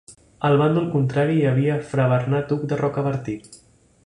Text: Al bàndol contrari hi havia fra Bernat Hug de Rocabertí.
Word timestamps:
Al 0.47 0.55
bàndol 0.61 0.87
contrari 0.95 1.37
hi 1.41 1.45
havia 1.51 1.77
fra 1.93 2.09
Bernat 2.17 2.57
Hug 2.57 2.67
de 2.73 2.81
Rocabertí. 2.85 3.41